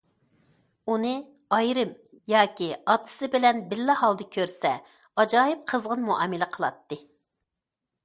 [0.93, 1.11] ئۇنى
[1.57, 1.91] ئايرىم
[2.33, 4.75] ياكى ئاتىسى بىلەن بىللە ھالدا كۆرسە
[5.21, 7.03] ئاجايىپ قىزغىن مۇئامىلە قىلاتتى.